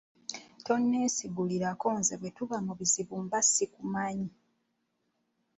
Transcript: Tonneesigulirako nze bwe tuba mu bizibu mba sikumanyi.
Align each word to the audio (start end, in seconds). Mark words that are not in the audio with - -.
Tonneesigulirako 0.65 1.87
nze 1.99 2.15
bwe 2.19 2.29
tuba 2.37 2.57
mu 2.65 2.73
bizibu 2.79 3.15
mba 3.25 3.39
sikumanyi. 3.51 4.29